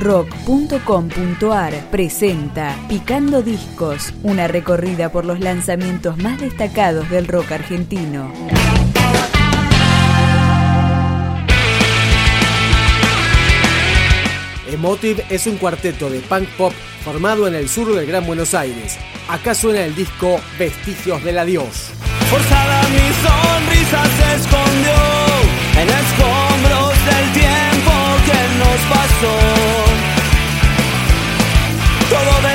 rock.com.ar 0.00 1.74
presenta 1.90 2.74
Picando 2.88 3.42
Discos, 3.42 4.14
una 4.22 4.48
recorrida 4.48 5.12
por 5.12 5.26
los 5.26 5.40
lanzamientos 5.40 6.16
más 6.16 6.40
destacados 6.40 7.08
del 7.10 7.28
rock 7.28 7.52
argentino. 7.52 8.32
Emotive 14.66 15.24
es 15.28 15.46
un 15.46 15.56
cuarteto 15.58 16.08
de 16.08 16.20
punk 16.20 16.48
pop 16.56 16.72
formado 17.04 17.46
en 17.46 17.54
el 17.54 17.68
sur 17.68 17.94
del 17.94 18.06
Gran 18.06 18.26
Buenos 18.26 18.54
Aires. 18.54 18.98
Acá 19.28 19.54
suena 19.54 19.84
el 19.84 19.94
disco 19.94 20.40
Vestigios 20.58 21.22
del 21.22 21.38
Adiós. 21.38 21.90
Forzada 22.30 22.82
mi 22.88 23.12
sonrisa 23.22 24.04
se 24.16 24.36
escondió 24.36 24.94
en 25.76 25.88
escombros 25.88 26.94
del 27.04 27.32
tiempo 27.32 27.92
que 28.24 28.58
nos 28.58 28.80
pasó. 28.96 29.59
todo 32.10 32.42
de 32.42 32.49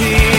reality 0.00 0.33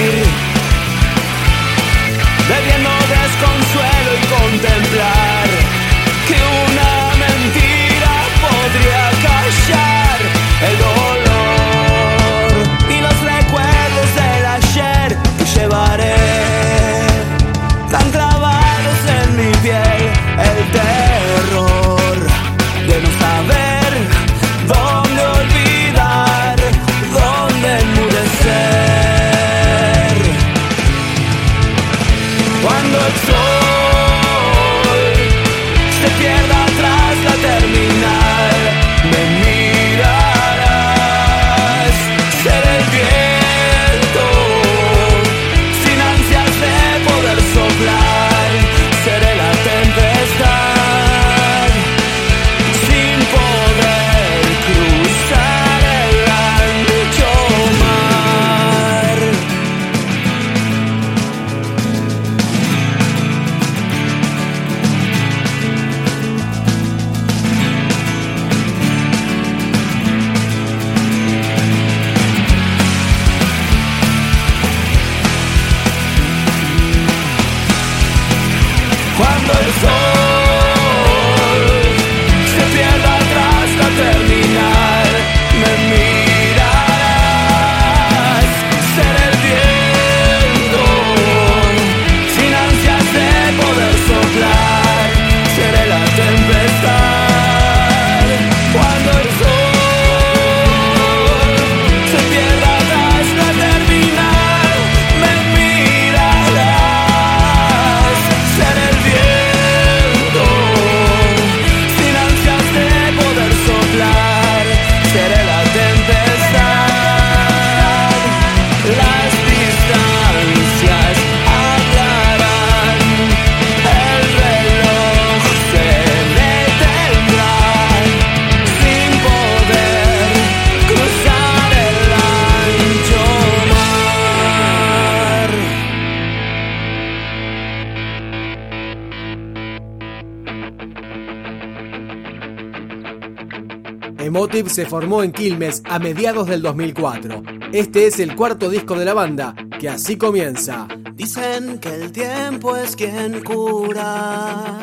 Motive 144.45 144.69
se 144.69 144.85
formó 144.85 145.23
en 145.23 145.31
Quilmes 145.31 145.81
a 145.89 145.97
mediados 145.97 146.45
del 146.45 146.61
2004. 146.61 147.41
Este 147.71 148.05
es 148.05 148.19
el 148.19 148.35
cuarto 148.35 148.69
disco 148.69 148.93
de 148.93 149.03
la 149.03 149.15
banda, 149.15 149.55
que 149.79 149.89
así 149.89 150.17
comienza. 150.17 150.87
Dicen 151.15 151.79
que 151.79 151.89
el 151.89 152.11
tiempo 152.11 152.77
es 152.77 152.95
quien 152.95 153.43
cura 153.43 154.77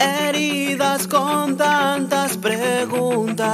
heridas 0.00 1.06
con 1.06 1.56
tantas 1.56 2.36
preguntas, 2.38 3.44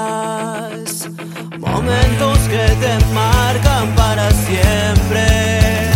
momentos 1.59 2.39
que 2.49 2.67
te 2.81 2.99
marcan 3.13 3.95
para 3.95 4.31
siempre, 4.31 5.91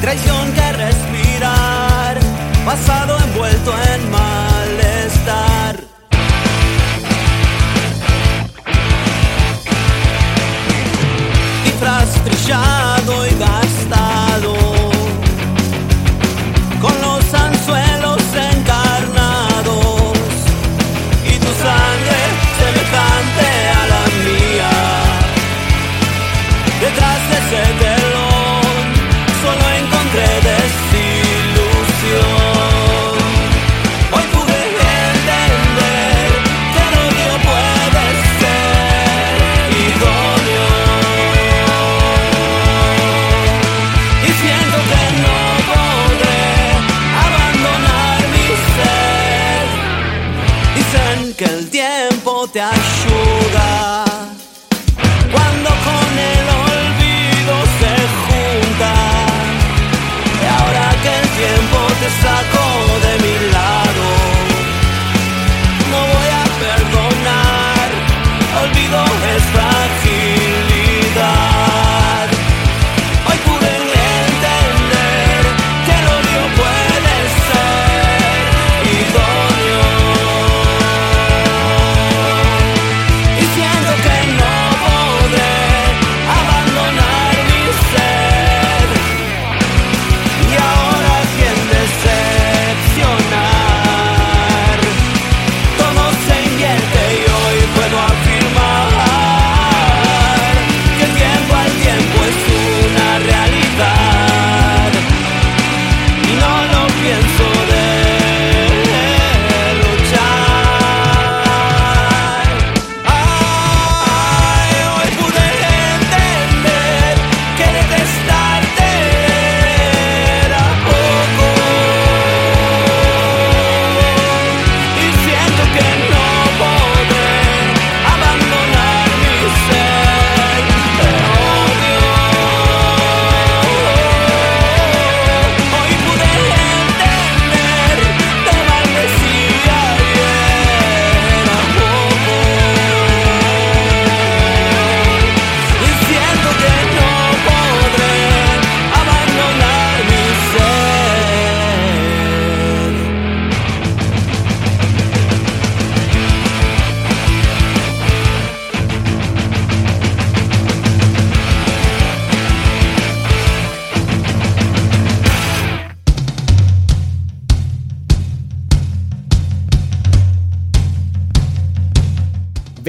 traición 0.00 0.52
que 0.52 0.72
respirar, 0.72 2.20
pasado 2.64 3.18
envuelto 3.26 3.74
en 3.92 4.10
mar. 4.12 4.33
보다 53.24 54.13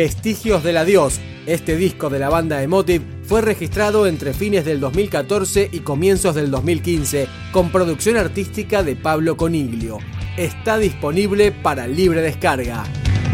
Vestigios 0.06 0.64
del 0.64 0.78
Adiós. 0.78 1.20
Este 1.48 1.76
disco 1.76 2.12
de 2.12 2.20
la 2.20 2.30
banda 2.30 2.62
Emotive 2.62 3.04
fue 3.24 3.42
registrado 3.42 4.06
entre 4.06 4.36
fines 4.36 4.64
del 4.64 4.80
2014 4.80 5.68
y 5.72 5.80
comienzos 5.80 6.36
del 6.36 6.52
2015 6.52 7.28
con 7.52 7.72
producción 7.72 8.16
artística 8.16 8.84
de 8.84 8.96
Pablo 8.96 9.36
Coniglio. 9.36 9.98
Está 10.38 10.78
disponible 10.78 11.52
para 11.52 11.88
libre 11.88 12.22
descarga. 12.22 12.84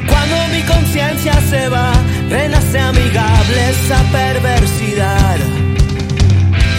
Cuando 0.08 0.36
mi 0.48 0.62
conciencia 0.62 1.34
se 1.50 1.68
va, 1.68 1.92
renace 2.30 2.80
amigable 2.80 3.70
esa 3.70 4.02
perversidad. 4.10 5.40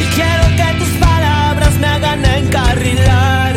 Y 0.00 0.04
quiero 0.14 0.44
que 0.56 0.78
tus 0.78 0.88
palabras 1.06 1.78
me 1.78 1.86
hagan 1.86 2.24
encarrilar. 2.24 3.56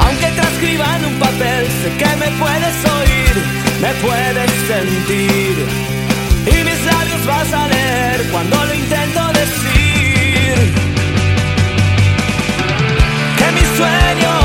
Aunque 0.00 0.26
transcriban 0.36 1.04
un 1.06 1.18
papel, 1.18 1.66
sé 1.82 1.88
que 1.96 2.16
me 2.16 2.28
puedes 2.38 2.84
oír, 2.92 3.03
me 3.84 3.92
puedes 4.06 4.50
sentir. 4.66 5.54
Y 6.46 6.64
mis 6.68 6.80
labios 6.86 7.26
vas 7.26 7.52
a 7.52 7.68
leer 7.68 8.22
cuando 8.32 8.56
lo 8.64 8.74
intento 8.74 9.20
decir. 9.40 10.54
Que 13.38 13.46
mis 13.56 13.68
sueños 13.78 14.43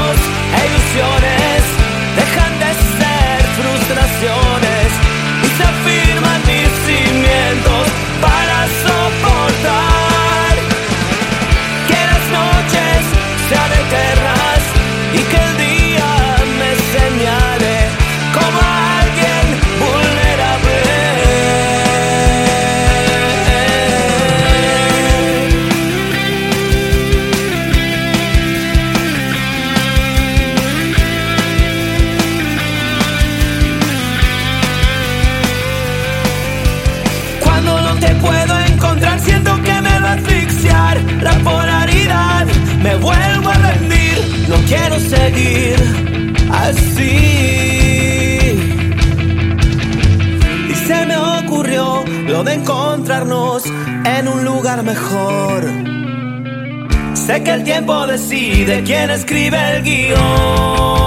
seguir 45.00 45.76
así. 46.52 47.16
Y 50.70 50.76
se 50.88 51.06
me 51.06 51.18
ocurrió 51.18 52.04
lo 52.28 52.44
de 52.44 52.54
encontrarnos 52.54 53.64
en 54.06 54.28
un 54.28 54.44
lugar 54.44 54.84
mejor. 54.84 55.64
Sé 57.14 57.44
que 57.44 57.52
el 57.52 57.64
tiempo 57.64 58.08
decide 58.08 58.84
quién 58.84 59.12
escribe 59.12 59.58
el 59.78 59.84
guion. 59.84 60.99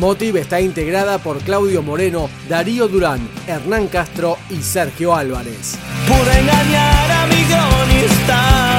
Emotive 0.00 0.40
está 0.40 0.62
integrada 0.62 1.18
por 1.18 1.42
Claudio 1.42 1.82
Moreno, 1.82 2.30
Darío 2.48 2.88
Durán, 2.88 3.20
Hernán 3.46 3.86
Castro 3.86 4.38
y 4.48 4.62
Sergio 4.62 5.14
Álvarez. 5.14 5.76
Engañar 6.08 7.10
a. 7.10 8.69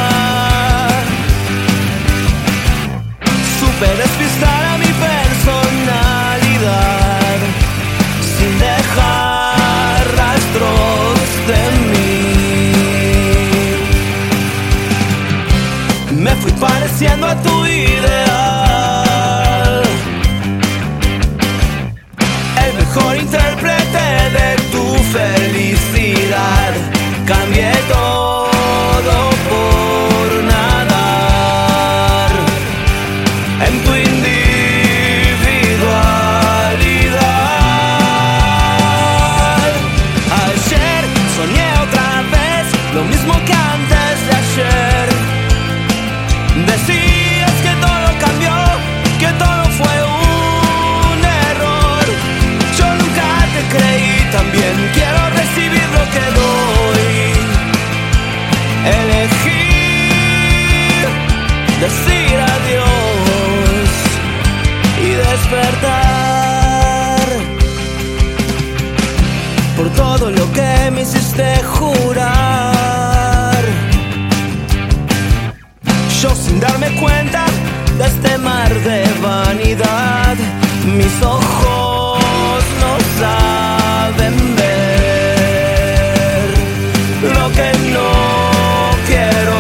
Cambié 27.31 27.70
darme 76.61 76.87
cuenta 76.91 77.45
de 77.97 78.05
este 78.05 78.37
mar 78.37 78.71
de 78.73 79.03
vanidad, 79.21 80.35
mis 80.85 81.21
ojos 81.21 82.63
no 82.79 82.91
saben 83.19 84.35
ver 84.55 86.49
lo 87.35 87.45
que 87.57 87.69
no 87.95 88.11
quiero 89.07 89.55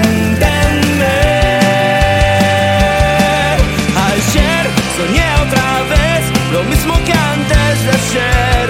entender. 0.00 0.76
Ayer 4.10 4.64
soñé 4.96 5.28
otra 5.46 5.68
vez 5.94 6.22
lo 6.52 6.60
mismo 6.70 6.94
que 7.04 7.12
antes 7.12 7.74
de 7.86 7.90
ayer. 8.00 8.66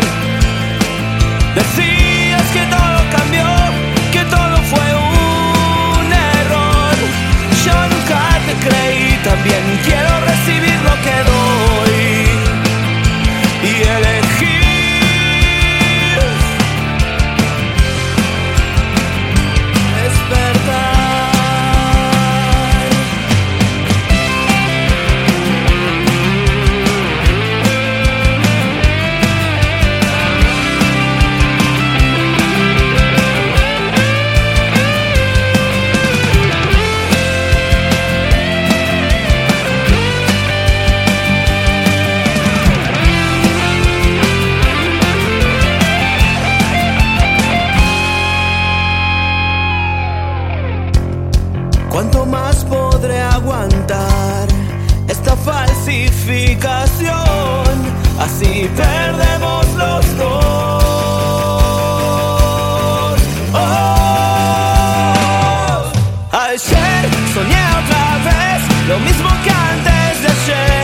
Decías 1.54 2.03
también 9.44 9.78
quiero 9.84 10.23
aguantar 53.12 54.46
esta 55.08 55.36
falsificación. 55.36 57.14
Así 58.18 58.70
perdemos 58.76 59.66
los 59.74 60.16
dos. 60.16 60.84
Oh, 63.52 64.74
ayer 66.32 67.10
soñé 67.34 67.64
otra 67.80 68.06
vez 68.24 68.60
lo 68.88 68.98
mismo 69.00 69.28
que 69.44 69.50
antes 69.50 70.22
de 70.22 70.28
ayer. 70.28 70.83